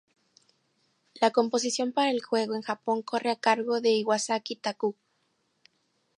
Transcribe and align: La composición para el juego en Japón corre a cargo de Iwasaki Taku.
La 1.13 1.29
composición 1.29 1.91
para 1.93 2.09
el 2.09 2.23
juego 2.23 2.55
en 2.55 2.63
Japón 2.63 3.03
corre 3.03 3.29
a 3.29 3.35
cargo 3.35 3.81
de 3.81 3.91
Iwasaki 3.91 4.55
Taku. 4.55 4.95